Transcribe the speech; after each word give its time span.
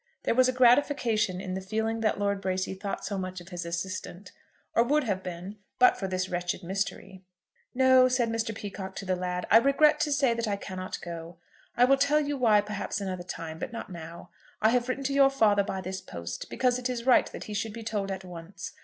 There 0.23 0.33
was 0.33 0.49
a 0.49 0.51
gratification 0.51 1.39
in 1.39 1.53
the 1.53 1.61
feeling 1.61 1.99
that 1.99 2.17
Lord 2.17 2.41
Bracy 2.41 2.73
thought 2.73 3.05
so 3.05 3.19
much 3.19 3.39
of 3.39 3.49
his 3.49 3.67
assistant, 3.67 4.31
or 4.73 4.81
would 4.83 5.03
have 5.03 5.21
been 5.21 5.57
but 5.77 5.95
for 5.95 6.07
this 6.07 6.27
wretched 6.27 6.63
mystery! 6.63 7.23
"No," 7.75 8.07
said 8.07 8.29
Mr. 8.31 8.51
Peacocke 8.55 8.95
to 8.95 9.05
the 9.05 9.15
lad. 9.15 9.45
"I 9.51 9.57
regret 9.59 9.99
to 9.99 10.11
say 10.11 10.33
that 10.33 10.47
I 10.47 10.55
cannot 10.55 10.99
go. 11.01 11.37
I 11.77 11.85
will 11.85 11.97
tell 11.97 12.19
you 12.19 12.35
why, 12.35 12.61
perhaps, 12.61 12.99
another 12.99 13.21
time, 13.21 13.59
but 13.59 13.71
not 13.71 13.91
now. 13.91 14.31
I 14.59 14.69
have 14.71 14.89
written 14.89 15.03
to 15.03 15.13
your 15.13 15.29
father 15.29 15.63
by 15.63 15.81
this 15.81 16.01
post, 16.01 16.49
because 16.49 16.79
it 16.79 16.89
is 16.89 17.05
right 17.05 17.31
that 17.31 17.43
he 17.43 17.53
should 17.53 17.71
be 17.71 17.83
told 17.83 18.09
at 18.09 18.23
once. 18.23 18.71